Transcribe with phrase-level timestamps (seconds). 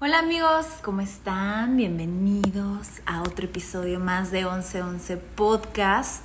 [0.00, 1.76] Hola amigos, ¿cómo están?
[1.76, 6.22] Bienvenidos a otro episodio más de 1111 Podcast.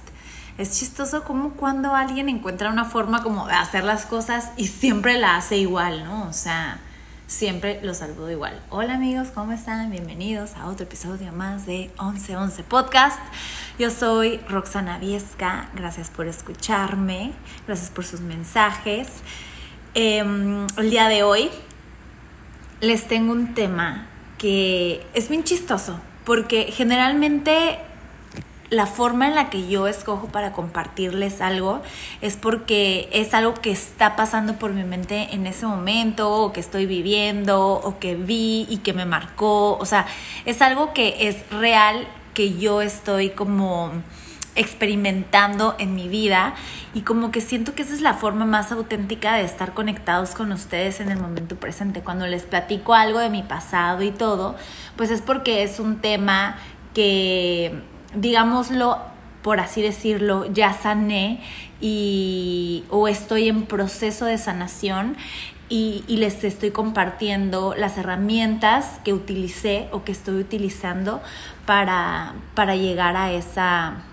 [0.59, 5.17] Es chistoso como cuando alguien encuentra una forma como de hacer las cosas y siempre
[5.17, 6.28] la hace igual, ¿no?
[6.30, 6.82] O sea,
[7.25, 8.62] siempre lo saludo igual.
[8.70, 9.90] Hola amigos, ¿cómo están?
[9.90, 13.20] Bienvenidos a otro episodio más de 1111 Podcast.
[13.80, 17.34] Yo soy Roxana Viesca, gracias por escucharme,
[17.66, 19.08] gracias por sus mensajes.
[19.96, 21.50] Em, el día de hoy
[22.84, 24.07] les tengo un tema
[24.38, 27.79] que es bien chistoso, porque generalmente
[28.69, 31.82] la forma en la que yo escojo para compartirles algo
[32.21, 36.59] es porque es algo que está pasando por mi mente en ese momento, o que
[36.59, 39.77] estoy viviendo, o que vi y que me marcó.
[39.77, 40.05] O sea,
[40.43, 43.91] es algo que es real, que yo estoy como
[44.55, 46.53] experimentando en mi vida
[46.94, 50.52] y como que siento que esa es la forma más auténtica de estar conectados con
[50.52, 52.02] ustedes en el momento presente.
[52.02, 54.55] Cuando les platico algo de mi pasado y todo,
[54.95, 56.58] pues es porque es un tema
[56.94, 57.81] que,
[58.16, 59.00] digámoslo,
[59.42, 61.42] por así decirlo, ya sané
[61.81, 65.17] y o estoy en proceso de sanación
[65.70, 71.20] y, les estoy compartiendo las herramientas que utilicé o que estoy utilizando
[71.66, 74.03] para, para llegar a esa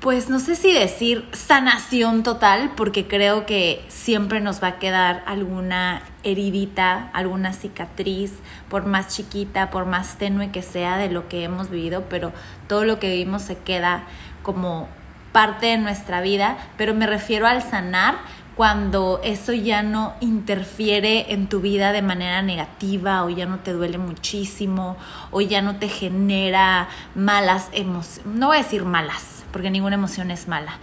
[0.00, 5.22] pues no sé si decir sanación total, porque creo que siempre nos va a quedar
[5.26, 8.32] alguna heridita, alguna cicatriz,
[8.70, 12.32] por más chiquita, por más tenue que sea de lo que hemos vivido, pero
[12.66, 14.04] todo lo que vivimos se queda
[14.42, 14.88] como
[15.32, 18.16] parte de nuestra vida, pero me refiero al sanar
[18.56, 23.72] cuando eso ya no interfiere en tu vida de manera negativa o ya no te
[23.72, 24.96] duele muchísimo
[25.30, 30.30] o ya no te genera malas emociones, no voy a decir malas, porque ninguna emoción
[30.30, 30.78] es mala.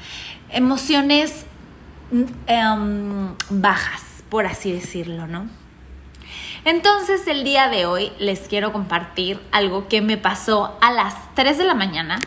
[0.50, 1.46] Emociones
[2.48, 5.48] em, bajas, por así decirlo, ¿no?
[6.66, 11.58] Entonces el día de hoy les quiero compartir algo que me pasó a las 3
[11.58, 12.20] de la mañana.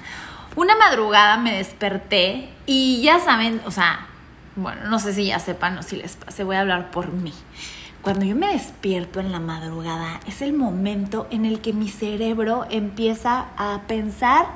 [0.56, 4.06] Una madrugada me desperté y ya saben, o sea,
[4.56, 7.32] bueno, no sé si ya sepan o si les pase, voy a hablar por mí.
[8.02, 12.66] Cuando yo me despierto en la madrugada es el momento en el que mi cerebro
[12.70, 14.46] empieza a pensar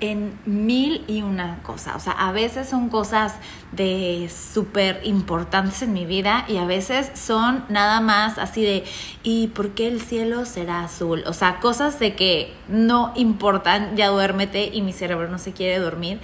[0.00, 1.94] en mil y una cosa.
[1.94, 3.36] O sea, a veces son cosas
[3.70, 8.84] de súper importantes en mi vida y a veces son nada más así de,
[9.22, 11.22] ¿y por qué el cielo será azul?
[11.26, 15.78] O sea, cosas de que no importan, ya duérmete y mi cerebro no se quiere
[15.78, 16.18] dormir.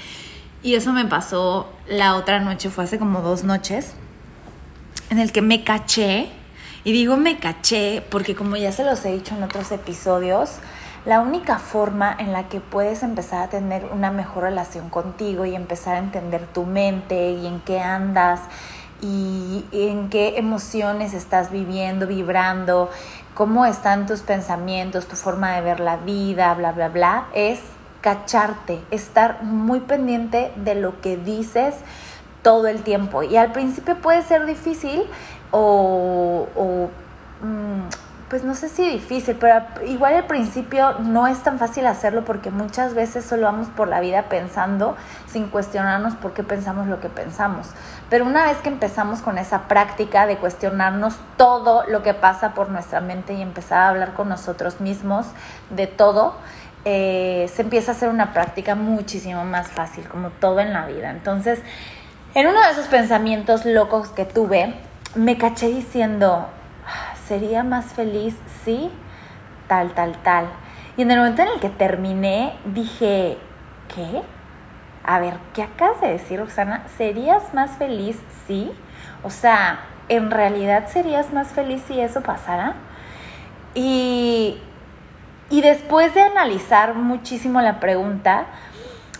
[0.66, 3.92] Y eso me pasó la otra noche, fue hace como dos noches,
[5.10, 6.28] en el que me caché.
[6.82, 10.56] Y digo me caché porque como ya se los he dicho en otros episodios,
[11.04, 15.54] la única forma en la que puedes empezar a tener una mejor relación contigo y
[15.54, 18.40] empezar a entender tu mente y en qué andas
[19.00, 22.90] y en qué emociones estás viviendo, vibrando,
[23.34, 27.60] cómo están tus pensamientos, tu forma de ver la vida, bla, bla, bla, es
[28.06, 31.74] cacharte, estar muy pendiente de lo que dices
[32.42, 33.24] todo el tiempo.
[33.24, 35.02] Y al principio puede ser difícil
[35.50, 36.46] o,
[37.42, 42.24] mm, pues no sé si difícil, pero igual al principio no es tan fácil hacerlo
[42.24, 44.96] porque muchas veces solo vamos por la vida pensando
[45.26, 47.70] sin cuestionarnos por qué pensamos lo que pensamos.
[48.08, 52.68] Pero una vez que empezamos con esa práctica de cuestionarnos todo lo que pasa por
[52.68, 55.26] nuestra mente y empezar a hablar con nosotros mismos
[55.70, 56.36] de todo,
[56.88, 61.10] eh, se empieza a hacer una práctica muchísimo más fácil, como todo en la vida.
[61.10, 61.60] Entonces,
[62.34, 64.72] en uno de esos pensamientos locos que tuve,
[65.16, 66.46] me caché diciendo,
[67.26, 68.88] sería más feliz si
[69.66, 70.46] tal, tal, tal.
[70.96, 73.36] Y en el momento en el que terminé, dije,
[73.92, 74.22] ¿qué?
[75.02, 76.84] A ver, ¿qué acabas de decir, Roxana?
[76.96, 78.16] ¿Serías más feliz
[78.46, 78.70] si?
[79.24, 82.74] O sea, ¿en realidad serías más feliz si eso pasara?
[83.74, 84.62] Y,
[85.50, 88.46] y después de analizar muchísimo la pregunta,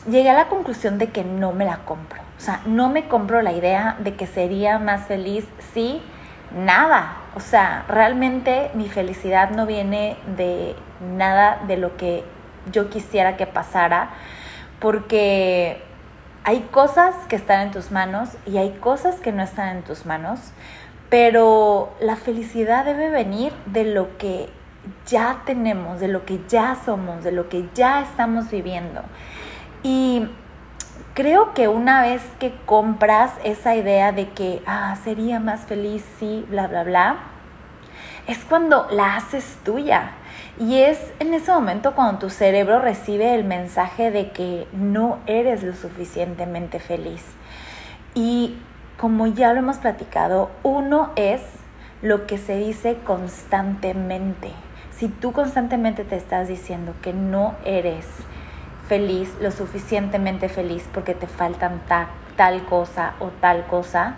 [0.09, 2.21] llegué a la conclusión de que no me la compro.
[2.39, 6.03] O sea, no me compro la idea de que sería más feliz si
[6.55, 7.17] nada.
[7.35, 12.25] O sea, realmente mi felicidad no viene de nada de lo que
[12.73, 14.11] yo quisiera que pasara,
[14.81, 15.83] porque
[16.45, 20.07] hay cosas que están en tus manos y hay cosas que no están en tus
[20.07, 20.41] manos,
[21.09, 24.49] pero la felicidad debe venir de lo que
[25.07, 29.03] ya tenemos, de lo que ya somos, de lo que ya estamos viviendo.
[29.83, 30.29] Y
[31.15, 36.45] creo que una vez que compras esa idea de que ah, sería más feliz si,
[36.49, 37.17] bla, bla, bla,
[38.27, 40.13] es cuando la haces tuya.
[40.59, 45.63] Y es en ese momento cuando tu cerebro recibe el mensaje de que no eres
[45.63, 47.23] lo suficientemente feliz.
[48.15, 48.57] Y
[48.97, 51.43] como ya lo hemos platicado, uno es
[52.03, 54.53] lo que se dice constantemente.
[54.99, 58.07] Si tú constantemente te estás diciendo que no eres
[58.89, 61.81] feliz, lo suficientemente feliz porque te faltan
[62.37, 64.17] tal cosa o tal cosa,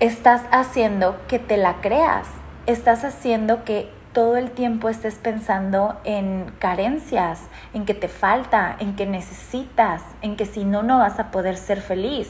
[0.00, 2.26] estás haciendo que te la creas,
[2.66, 7.42] estás haciendo que todo el tiempo estés pensando en carencias,
[7.74, 11.56] en que te falta, en que necesitas, en que si no, no vas a poder
[11.56, 12.28] ser feliz.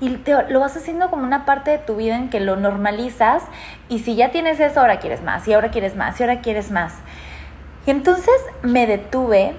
[0.00, 0.18] Y
[0.48, 3.44] lo vas haciendo como una parte de tu vida en que lo normalizas
[3.88, 6.70] y si ya tienes eso, ahora quieres más, y ahora quieres más, y ahora quieres
[6.70, 6.94] más.
[7.86, 9.54] Y entonces me detuve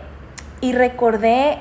[0.59, 1.59] y recordé,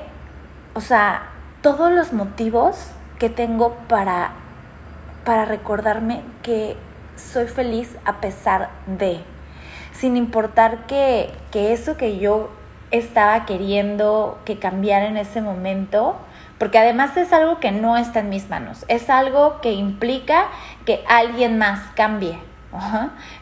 [0.73, 1.23] o sea,
[1.61, 4.31] todos los motivos que tengo para,
[5.23, 6.75] para recordarme que
[7.15, 9.21] soy feliz a pesar de
[10.01, 12.49] sin importar que, eso que yo
[12.89, 16.15] estaba queriendo que cambiara en ese momento,
[16.57, 20.47] porque además es algo que no está en mis manos, es algo que implica
[20.87, 22.39] que alguien más cambie.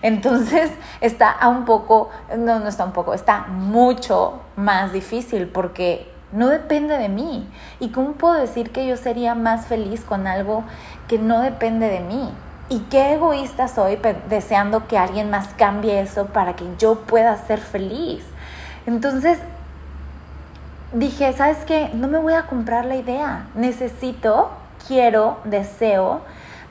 [0.02, 0.70] Entonces
[1.00, 6.98] está un poco, no, no está un poco, está mucho más difícil porque no depende
[6.98, 7.50] de mí.
[7.80, 10.66] ¿Y cómo puedo decir que yo sería más feliz con algo
[11.08, 12.30] que no depende de mí?
[12.70, 14.00] Y qué egoísta soy
[14.30, 18.24] deseando que alguien más cambie eso para que yo pueda ser feliz.
[18.86, 19.40] Entonces
[20.94, 21.90] dije, ¿sabes qué?
[21.94, 23.48] No me voy a comprar la idea.
[23.56, 24.52] Necesito,
[24.88, 26.22] quiero, deseo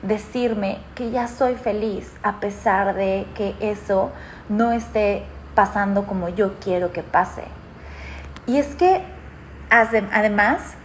[0.01, 4.11] decirme que ya soy feliz a pesar de que eso
[4.47, 5.25] no esté
[5.55, 7.43] pasando como yo quiero que pase.
[8.47, 9.03] Y es que
[9.69, 10.75] además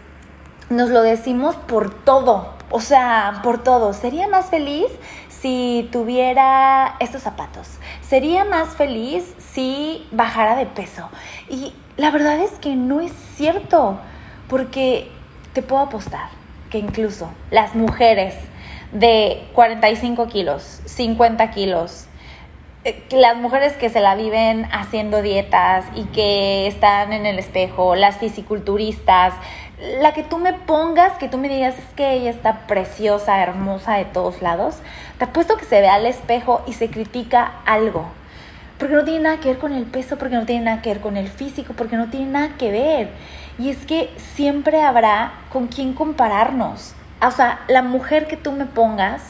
[0.69, 3.93] nos lo decimos por todo, o sea, por todo.
[3.93, 4.87] Sería más feliz
[5.29, 7.69] si tuviera estos zapatos.
[8.01, 11.09] Sería más feliz si bajara de peso.
[11.49, 13.99] Y la verdad es que no es cierto,
[14.49, 15.11] porque
[15.53, 16.29] te puedo apostar
[16.71, 18.35] que incluso las mujeres
[18.93, 22.07] de 45 kilos, 50 kilos,
[23.11, 28.19] las mujeres que se la viven haciendo dietas y que están en el espejo, las
[28.19, 29.35] fisiculturistas,
[30.01, 33.95] la que tú me pongas, que tú me digas es que ella está preciosa, hermosa
[33.95, 34.77] de todos lados,
[35.19, 38.07] te apuesto que se ve al espejo y se critica algo.
[38.79, 41.01] Porque no tiene nada que ver con el peso, porque no tiene nada que ver
[41.01, 43.09] con el físico, porque no tiene nada que ver.
[43.59, 46.95] Y es que siempre habrá con quién compararnos.
[47.23, 49.23] O sea, la mujer que tú me pongas,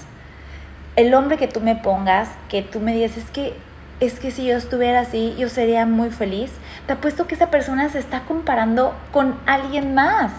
[0.96, 3.54] el hombre que tú me pongas, que tú me digas, es que
[4.00, 6.52] es que si yo estuviera así, yo sería muy feliz.
[6.86, 10.32] Te apuesto que esa persona se está comparando con alguien más.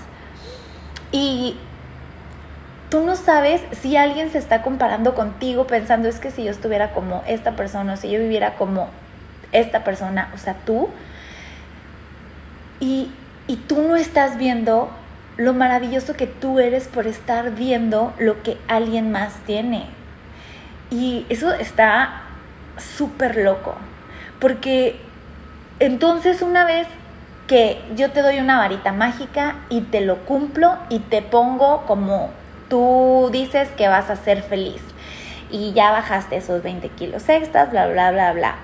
[1.11, 1.57] Y
[2.89, 6.91] tú no sabes si alguien se está comparando contigo pensando es que si yo estuviera
[6.91, 8.89] como esta persona, o si yo viviera como
[9.51, 10.89] esta persona, o sea, tú,
[12.79, 13.09] y,
[13.47, 14.89] y tú no estás viendo
[15.37, 19.87] lo maravilloso que tú eres por estar viendo lo que alguien más tiene.
[20.95, 22.21] Y eso está
[22.77, 23.75] súper loco.
[24.39, 24.95] Porque
[25.79, 26.87] entonces una vez
[27.47, 32.31] que yo te doy una varita mágica y te lo cumplo y te pongo como
[32.69, 34.81] tú dices que vas a ser feliz
[35.51, 38.55] y ya bajaste esos 20 kilos extras, bla, bla, bla, bla.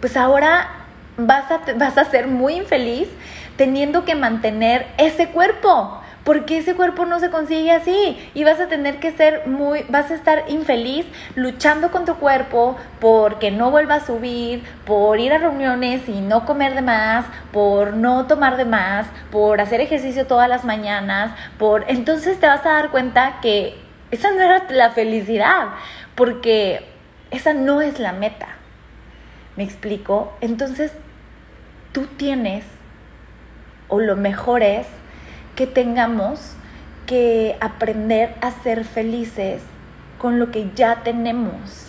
[0.00, 0.68] Pues ahora
[1.16, 3.08] vas a, vas a ser muy infeliz
[3.56, 8.68] teniendo que mantener ese cuerpo porque ese cuerpo no se consigue así y vas a
[8.68, 13.94] tener que ser muy, vas a estar infeliz luchando con tu cuerpo porque no vuelva
[13.94, 18.66] a subir, por ir a reuniones y no comer de más, por no tomar de
[18.66, 23.78] más, por hacer ejercicio todas las mañanas, por entonces te vas a dar cuenta que
[24.10, 25.68] esa no era la felicidad,
[26.14, 26.86] porque
[27.30, 28.48] esa no es la meta.
[29.56, 30.36] ¿Me explico?
[30.42, 30.92] Entonces,
[31.92, 32.66] tú tienes,
[33.88, 34.86] o lo mejor es,
[35.58, 36.52] que tengamos
[37.04, 39.60] que aprender a ser felices
[40.16, 41.88] con lo que ya tenemos.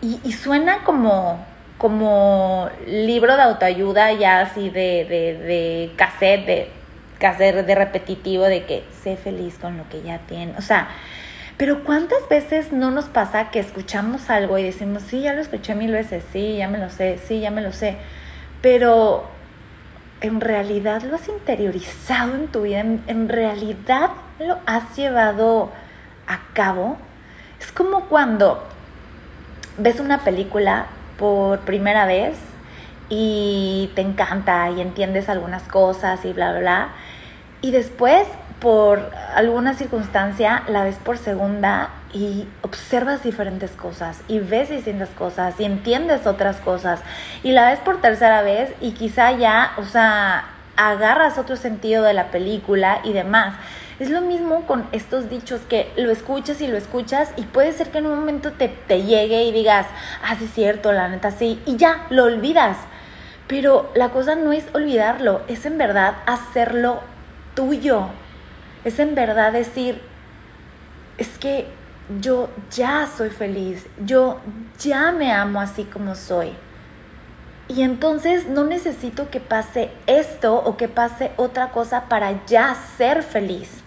[0.00, 1.44] Y, suena como,
[1.76, 6.70] como libro de autoayuda ya así de, de, cassette, de
[7.18, 10.56] cassette de repetitivo, de que sé feliz con lo que ya tienes.
[10.56, 10.88] O sea,
[11.58, 15.74] pero ¿cuántas veces no nos pasa que escuchamos algo y decimos, sí, ya lo escuché
[15.74, 17.96] mil veces, sí, ya me lo sé, sí, ya me lo sé,
[18.62, 19.28] pero
[20.20, 25.70] en realidad lo has interiorizado en tu vida, en, realidad lo has llevado
[26.26, 26.96] a cabo.
[27.60, 28.64] Es como cuando
[29.76, 30.86] ves una película
[31.18, 32.38] por primera vez
[33.08, 36.88] y te encanta y entiendes algunas cosas y bla, bla, bla.
[37.60, 38.26] Y después,
[38.60, 45.54] por alguna circunstancia, la ves por segunda y observas diferentes cosas y ves distintas cosas
[45.58, 47.00] y entiendes otras cosas
[47.42, 52.14] y la ves por tercera vez y quizá ya, o sea, agarras otro sentido de
[52.14, 53.54] la película y demás.
[53.98, 57.90] Es lo mismo con estos dichos que lo escuchas y lo escuchas y puede ser
[57.90, 59.86] que en un momento te, te llegue y digas,
[60.22, 62.76] ah, sí es cierto, la neta sí, y ya, lo olvidas.
[63.48, 67.00] Pero la cosa no es olvidarlo, es en verdad hacerlo
[67.54, 68.06] tuyo.
[68.84, 70.00] Es en verdad decir,
[71.16, 71.66] es que
[72.20, 74.38] yo ya soy feliz, yo
[74.78, 76.52] ya me amo así como soy.
[77.68, 83.22] Y entonces no necesito que pase esto o que pase otra cosa para ya ser
[83.22, 83.82] feliz.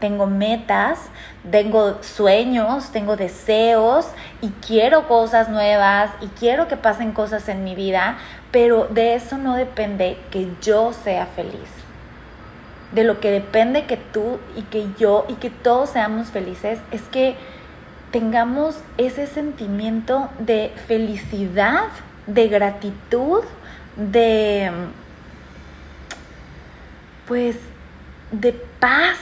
[0.00, 0.98] Tengo metas,
[1.48, 4.08] tengo sueños, tengo deseos
[4.40, 8.18] y quiero cosas nuevas y quiero que pasen cosas en mi vida,
[8.50, 11.70] pero de eso no depende que yo sea feliz.
[12.92, 17.02] De lo que depende que tú y que yo y que todos seamos felices es
[17.02, 17.36] que
[18.10, 21.88] tengamos ese sentimiento de felicidad
[22.26, 23.42] de gratitud,
[23.96, 24.70] de
[27.26, 27.56] pues
[28.30, 29.18] de paz,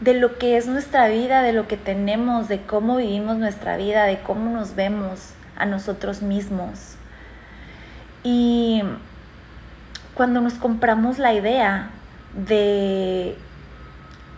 [0.00, 4.04] de lo que es nuestra vida, de lo que tenemos, de cómo vivimos nuestra vida,
[4.04, 6.94] de cómo nos vemos a nosotros mismos.
[8.22, 8.82] Y
[10.14, 11.90] cuando nos compramos la idea
[12.34, 13.36] de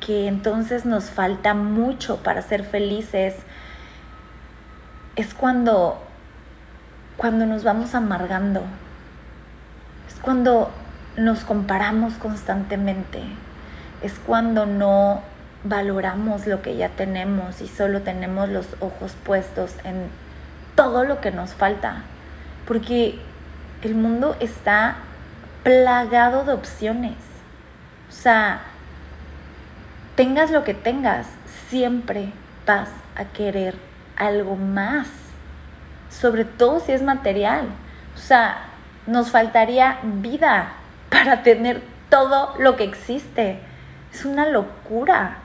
[0.04, 3.34] que entonces nos falta mucho para ser felices,
[5.16, 6.00] es cuando
[7.20, 8.62] cuando nos vamos amargando,
[10.08, 10.70] es cuando
[11.18, 13.20] nos comparamos constantemente,
[14.02, 15.20] es cuando no
[15.62, 20.06] valoramos lo que ya tenemos y solo tenemos los ojos puestos en
[20.74, 22.04] todo lo que nos falta,
[22.66, 23.18] porque
[23.82, 24.96] el mundo está
[25.62, 27.16] plagado de opciones.
[28.10, 28.60] O sea,
[30.16, 31.28] tengas lo que tengas,
[31.70, 32.32] siempre
[32.66, 33.74] vas a querer
[34.16, 35.08] algo más
[36.10, 37.66] sobre todo si es material.
[38.14, 38.64] O sea,
[39.06, 40.72] nos faltaría vida
[41.08, 43.60] para tener todo lo que existe.
[44.12, 45.38] Es una locura.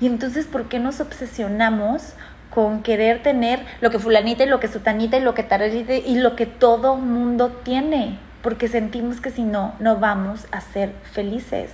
[0.00, 2.14] Y entonces, ¿por qué nos obsesionamos
[2.50, 6.16] con querer tener lo que fulanita y lo que sutanita y lo que tararita y
[6.16, 8.18] lo que todo mundo tiene?
[8.42, 11.70] Porque sentimos que si no, no vamos a ser felices.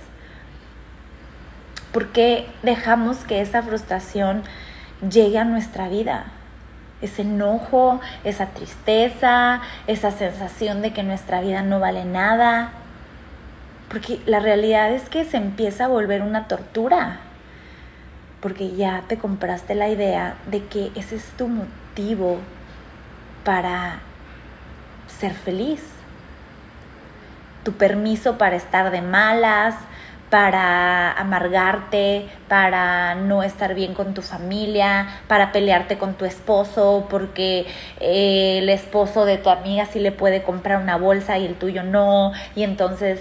[1.91, 4.43] ¿Por qué dejamos que esa frustración
[5.01, 6.27] llegue a nuestra vida?
[7.01, 12.71] ese enojo, esa tristeza, esa sensación de que nuestra vida no vale nada.
[13.89, 17.19] Porque la realidad es que se empieza a volver una tortura.
[18.41, 22.37] Porque ya te compraste la idea de que ese es tu motivo
[23.43, 23.99] para
[25.07, 25.81] ser feliz.
[27.63, 29.75] Tu permiso para estar de malas,
[30.29, 37.65] para amargarte, para no estar bien con tu familia, para pelearte con tu esposo, porque
[37.99, 41.83] eh, el esposo de tu amiga sí le puede comprar una bolsa y el tuyo
[41.83, 43.19] no, y entonces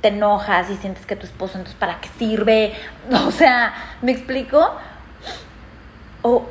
[0.00, 2.72] te enojas y sientes que tu esposo entonces para qué sirve,
[3.26, 3.72] o sea,
[4.02, 4.72] ¿me explico?
[6.22, 6.46] O,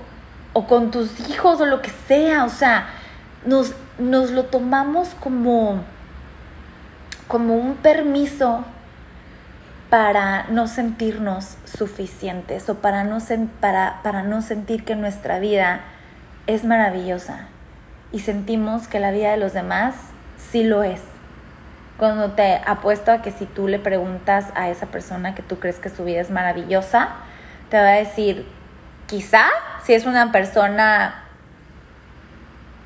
[0.54, 2.88] o con tus hijos o lo que sea, o sea,
[3.46, 5.84] nos, nos lo tomamos como,
[7.30, 8.66] como un permiso
[9.92, 13.20] para no sentirnos suficientes o para no,
[13.62, 15.82] para, para no sentir que nuestra vida
[16.48, 17.48] es maravillosa
[18.12, 19.94] y sentimos que la vida de los demás
[20.38, 21.02] sí lo es.
[22.00, 25.78] Cuando te apuesto a que si tú le preguntas a esa persona que tú crees
[25.78, 27.10] que su vida es maravillosa,
[27.70, 28.48] te va a decir,
[29.06, 29.46] quizá
[29.84, 31.29] si es una persona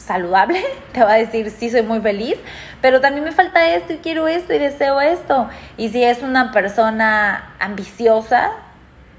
[0.06, 2.38] saludable, te va a decir, sí, soy muy feliz,
[2.82, 5.50] pero también me falta esto y quiero esto y deseo esto.
[5.78, 8.52] Y si es una persona ambiciosa,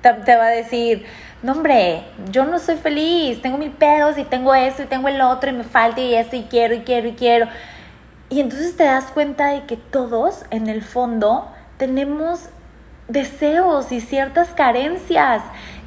[0.02, 1.06] te, va a decir,
[1.42, 5.20] no hombre, yo no soy feliz, tengo mil pedos y tengo esto y tengo el
[5.20, 7.48] otro y me falta y esto y quiero y quiero y quiero.
[8.28, 12.48] Y entonces te das cuenta de que todos en el fondo tenemos
[13.08, 15.42] deseos y ciertas carencias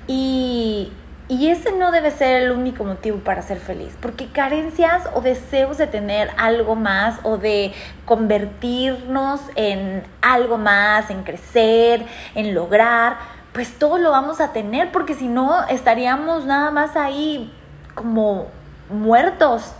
[0.07, 0.91] y,
[1.29, 5.77] y ese no debe ser el único motivo para ser feliz, porque carencias o deseos
[5.77, 7.73] de tener algo más o de
[8.05, 13.17] convertirnos en algo más, en crecer, en lograr,
[13.51, 17.51] pues todo lo vamos a tener, porque si no estaríamos nada más ahí
[17.93, 18.47] como
[18.89, 19.73] muertos.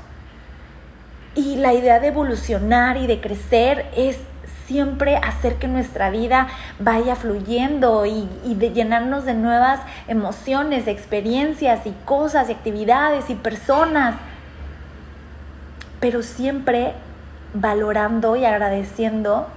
[1.36, 4.18] Y la idea de evolucionar y de crecer es
[4.68, 6.48] siempre hacer que nuestra vida
[6.78, 14.16] vaya fluyendo y, de llenarnos de nuevas emociones, experiencias y cosas y actividades y personas,
[16.02, 16.94] pero siempre
[17.54, 19.48] valorando y agradeciendo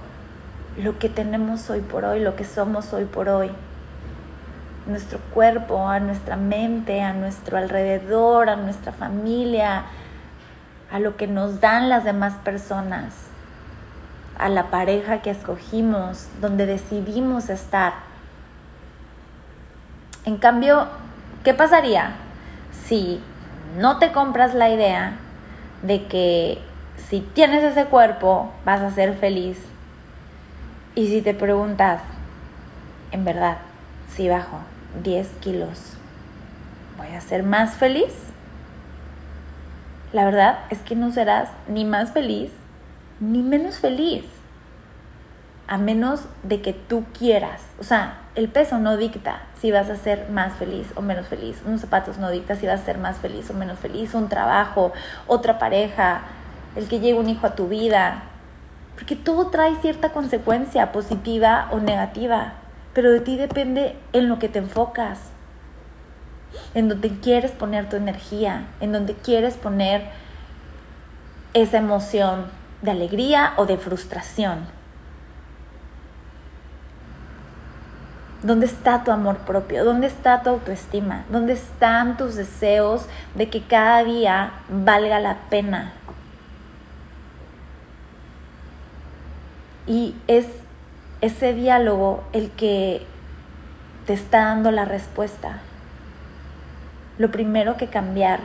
[0.81, 3.51] lo que tenemos hoy por hoy, lo que somos hoy por hoy.
[4.87, 9.83] Nuestro cuerpo, a nuestra mente, a nuestro alrededor, a nuestra familia,
[10.91, 13.31] a lo que nos dan las demás personas
[14.41, 17.93] a la pareja que escogimos, donde decidimos estar.
[20.25, 20.87] En cambio,
[21.43, 22.15] ¿qué pasaría
[22.87, 23.21] si
[23.77, 25.13] no te compras la idea
[25.83, 26.57] de que
[27.07, 29.59] si tienes ese cuerpo vas a ser feliz?
[30.95, 32.01] Y si te preguntas,
[33.11, 33.57] en verdad,
[34.09, 34.57] si bajo
[35.03, 35.93] 10 kilos,
[36.97, 38.11] ¿voy a ser más feliz?
[40.13, 42.51] La verdad es que no serás ni más feliz
[43.21, 44.25] ni menos feliz.
[45.67, 47.61] A menos de que tú quieras.
[47.79, 51.61] O sea, el peso no dicta si vas a ser más feliz o menos feliz.
[51.65, 54.13] Unos zapatos no dicta si vas a ser más feliz o menos feliz.
[54.13, 54.91] Un trabajo,
[55.27, 56.23] otra pareja,
[56.75, 58.23] el que llegue un hijo a tu vida.
[58.95, 62.53] Porque todo trae cierta consecuencia positiva o negativa.
[62.93, 65.19] Pero de ti depende en lo que te enfocas.
[66.73, 68.65] En donde quieres poner tu energía.
[68.81, 70.09] En donde quieres poner
[71.53, 74.65] esa emoción de alegría o de frustración.
[78.43, 79.85] ¿Dónde está tu amor propio?
[79.85, 81.25] ¿Dónde está tu autoestima?
[81.29, 85.93] ¿Dónde están tus deseos de que cada día valga la pena?
[89.85, 90.47] Y es
[91.21, 93.05] ese diálogo el que
[94.07, 95.59] te está dando la respuesta.
[97.19, 98.39] Lo primero que cambiar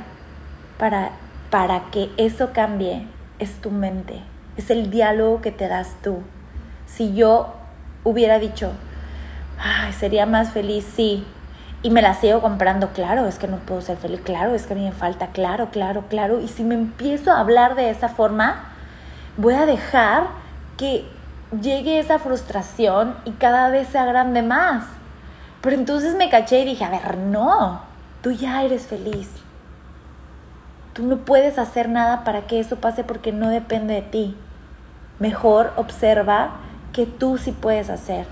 [0.78, 1.12] para,
[1.50, 3.06] para que eso cambie
[3.38, 4.20] es tu mente,
[4.56, 6.18] es el diálogo que te das tú.
[6.86, 7.54] Si yo
[8.04, 8.72] hubiera dicho,
[9.58, 11.24] ay, sería más feliz, sí,
[11.82, 14.74] y me la sigo comprando, claro, es que no puedo ser feliz, claro, es que
[14.74, 18.72] me falta, claro, claro, claro, y si me empiezo a hablar de esa forma,
[19.36, 20.28] voy a dejar
[20.76, 21.04] que
[21.60, 24.84] llegue esa frustración y cada vez sea grande más.
[25.60, 27.82] Pero entonces me caché y dije, a ver, no,
[28.22, 29.28] tú ya eres feliz.
[30.96, 34.34] Tú no puedes hacer nada para que eso pase porque no depende de ti.
[35.18, 36.52] Mejor observa
[36.94, 38.26] que tú sí puedes hacer.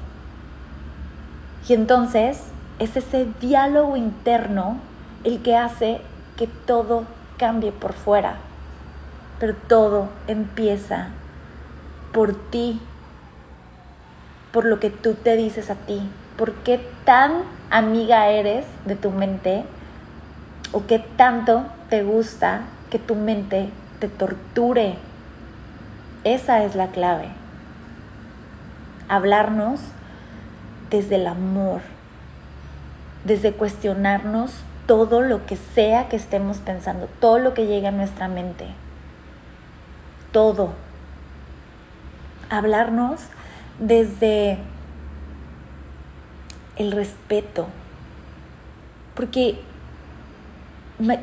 [1.69, 2.41] Y entonces
[2.79, 4.79] es ese diálogo interno
[5.25, 6.01] el que hace
[6.39, 7.05] que todo
[7.37, 8.37] cambie por fuera.
[9.39, 11.09] Pero todo empieza
[12.15, 12.81] por ti,
[14.53, 16.01] por lo que tú te dices a ti.
[16.39, 19.65] ¿Por qué tan amiga eres de tu mente?
[20.73, 24.97] ¿O qué tanto te gusta que tu mente te torture.
[26.25, 27.29] Esa es la clave.
[29.09, 29.81] Hablarnos
[30.91, 31.81] desde el amor,
[33.25, 34.53] desde cuestionarnos
[34.87, 38.67] todo lo que sea que estemos pensando, todo lo que llegue a nuestra mente.
[40.33, 40.73] Todo.
[42.51, 43.23] Hablarnos
[43.79, 44.59] desde
[46.77, 47.67] el respeto.
[49.15, 49.61] Porque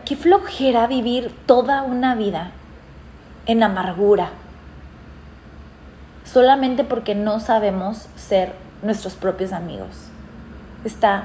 [0.06, 2.52] qué flojera vivir toda una vida
[3.46, 4.30] en amargura,
[6.26, 10.10] solamente porque no sabemos ser nuestros propios amigos.
[10.84, 11.24] Está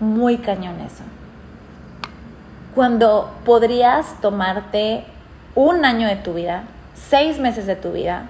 [0.00, 1.04] muy cañón eso.
[2.74, 5.04] Cuando podrías tomarte
[5.54, 8.26] un año de tu vida, seis meses de tu vida,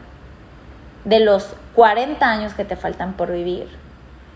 [1.04, 3.68] de los 40 años que te faltan por vivir,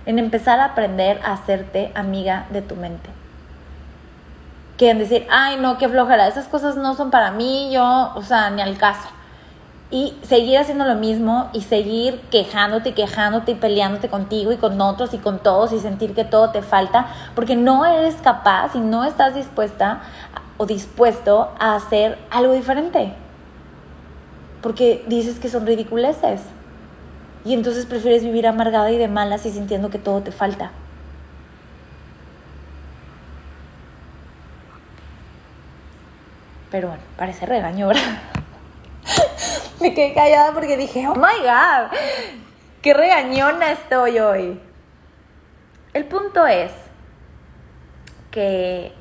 [0.07, 3.18] en empezar a aprender a hacerte amiga de tu mente
[4.79, 8.49] quieren decir, ay, no, qué flojera, esas cosas no son para mí, yo, o sea,
[8.49, 9.09] ni al caso.
[9.91, 14.81] Y seguir haciendo lo mismo y seguir quejándote y quejándote y peleándote contigo y con
[14.81, 18.81] otros y con todos y sentir que todo te falta porque no eres capaz y
[18.81, 20.03] no estás dispuesta
[20.59, 23.15] o dispuesto a hacer algo diferente.
[24.63, 26.43] Porque dices que son ridiculeces.
[27.45, 30.71] Y entonces prefieres vivir amargada y de malas y sintiendo que todo te falta.
[36.71, 37.89] Pero bueno, parece regaño.
[39.81, 41.97] Me quedé callada porque dije, oh my god,
[42.83, 44.61] qué regañona estoy hoy.
[45.95, 46.73] El punto es
[48.31, 48.93] que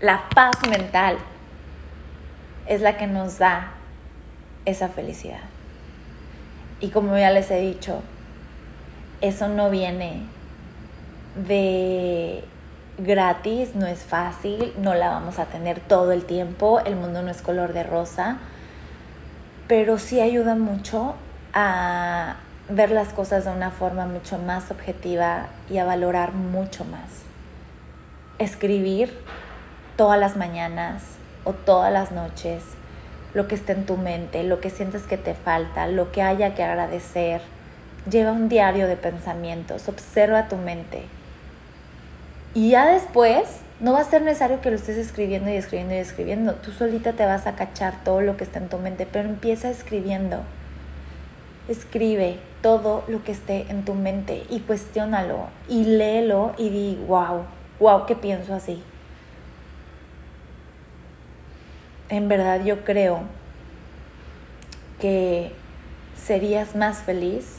[0.00, 1.18] la paz mental
[2.66, 3.72] es la que nos da
[4.64, 5.40] esa felicidad.
[6.80, 8.02] Y como ya les he dicho,
[9.20, 10.22] eso no viene
[11.34, 12.44] de
[12.98, 17.30] gratis, no es fácil, no la vamos a tener todo el tiempo, el mundo no
[17.30, 18.38] es color de rosa,
[19.66, 21.14] pero sí ayuda mucho
[21.54, 22.36] a
[22.68, 27.22] ver las cosas de una forma mucho más objetiva y a valorar mucho más.
[28.38, 29.16] Escribir
[29.96, 31.02] todas las mañanas
[31.44, 32.62] o todas las noches
[33.34, 36.54] lo que está en tu mente, lo que sientes que te falta, lo que haya
[36.54, 37.40] que agradecer.
[38.10, 41.04] Lleva un diario de pensamientos, observa tu mente,
[42.54, 45.98] y ya después no va a ser necesario que lo estés escribiendo y escribiendo y
[45.98, 46.54] escribiendo.
[46.54, 49.70] Tú solita te vas a cachar todo lo que está en tu mente, pero empieza
[49.70, 50.42] escribiendo.
[51.68, 57.44] escribe todo lo que esté en tu mente y cuestiónalo y léelo y di, wow,
[57.78, 58.82] wow, que pienso así.
[62.08, 63.20] En verdad yo creo
[64.98, 65.52] que
[66.16, 67.58] serías más feliz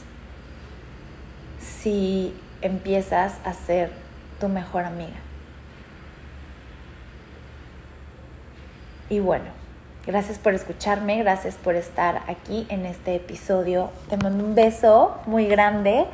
[1.60, 3.99] si empiezas a ser
[4.40, 5.16] tu mejor amiga.
[9.08, 9.46] Y bueno,
[10.06, 13.90] gracias por escucharme, gracias por estar aquí en este episodio.
[14.08, 16.06] Te mando un beso muy grande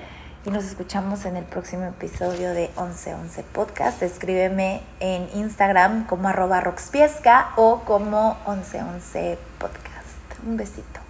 [0.45, 4.03] y nos escuchamos en el próximo episodio de 1111 Podcast.
[4.03, 10.47] Escríbeme en Instagram como arroba roxpiesca o como 1111 Podcast.
[10.47, 11.06] Un besito.